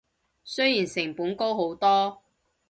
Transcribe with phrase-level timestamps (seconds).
[0.43, 2.23] 雖然成本高好多